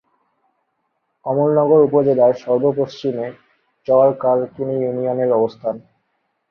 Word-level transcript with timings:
কমলনগর 1.25 1.79
উপজেলার 1.83 2.33
সর্ব-পশ্চিমে 2.35 3.27
চর 3.87 4.07
কালকিনি 4.23 4.75
ইউনিয়নের 4.77 5.29
অবস্থান। 5.33 5.75